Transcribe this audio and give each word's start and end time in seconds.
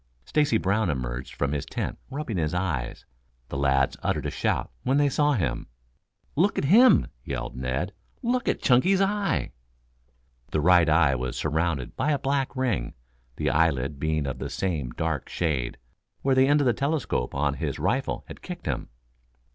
Stacy 0.25 0.57
Brown 0.57 0.89
emerged 0.89 1.35
from 1.35 1.51
his 1.51 1.63
tent 1.63 1.99
rubbing 2.09 2.37
his 2.37 2.55
eyes. 2.55 3.05
The 3.49 3.55
lads 3.57 3.97
uttered 4.01 4.25
a 4.25 4.31
shout 4.31 4.71
when 4.81 4.97
they 4.97 5.09
saw 5.09 5.33
him. 5.33 5.67
"Look 6.35 6.57
at 6.57 6.65
him!" 6.65 7.05
yelled 7.23 7.55
Ned. 7.55 7.93
"Look 8.23 8.47
at 8.49 8.63
Chunky's 8.63 8.99
eye!" 8.99 9.51
The 10.49 10.59
right 10.59 10.89
eye 10.89 11.13
was 11.13 11.37
surrounded 11.37 11.95
by 11.95 12.09
a 12.13 12.17
black 12.17 12.55
ring, 12.55 12.95
the 13.35 13.51
eyelid 13.51 13.99
being 13.99 14.25
of 14.25 14.39
the 14.39 14.49
same 14.49 14.89
dark 14.89 15.29
shade, 15.29 15.77
where 16.23 16.33
the 16.33 16.47
end 16.47 16.61
of 16.61 16.65
the 16.65 16.73
telescope 16.73 17.35
on 17.35 17.53
his 17.53 17.77
rifle 17.77 18.23
had 18.27 18.41
kicked 18.41 18.65
him. 18.65 18.89